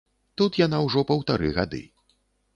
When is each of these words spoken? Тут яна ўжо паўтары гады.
Тут 0.41 0.57
яна 0.61 0.79
ўжо 0.85 1.03
паўтары 1.13 1.53
гады. 1.61 1.85